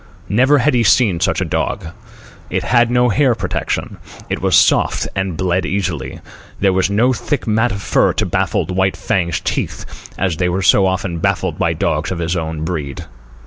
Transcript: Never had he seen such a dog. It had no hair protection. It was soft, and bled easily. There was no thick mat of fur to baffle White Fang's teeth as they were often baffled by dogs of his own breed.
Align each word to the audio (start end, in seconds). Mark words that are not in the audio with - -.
Never 0.29 0.57
had 0.57 0.73
he 0.73 0.81
seen 0.81 1.19
such 1.19 1.41
a 1.41 1.45
dog. 1.45 1.89
It 2.49 2.63
had 2.63 2.89
no 2.89 3.09
hair 3.09 3.35
protection. 3.35 3.97
It 4.31 4.41
was 4.41 4.55
soft, 4.55 5.07
and 5.15 5.37
bled 5.37 5.63
easily. 5.63 6.21
There 6.59 6.73
was 6.73 6.89
no 6.89 7.13
thick 7.13 7.45
mat 7.45 7.71
of 7.71 7.83
fur 7.83 8.11
to 8.13 8.25
baffle 8.25 8.65
White 8.65 8.97
Fang's 8.97 9.39
teeth 9.39 10.09
as 10.17 10.37
they 10.37 10.49
were 10.49 10.63
often 10.73 11.19
baffled 11.19 11.59
by 11.59 11.73
dogs 11.73 12.09
of 12.09 12.17
his 12.17 12.35
own 12.35 12.63
breed. 12.65 13.05